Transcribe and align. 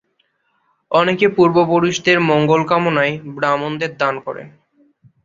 অনেকে 0.91 1.25
পূর্বপুরুষের 1.35 2.17
মঙ্গল 2.29 2.61
কামনায় 2.67 3.13
ব্রাহ্মণদের 3.35 3.91
দান 3.97 4.15
করেন। 4.25 4.47